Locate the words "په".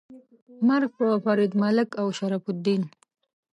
0.99-1.07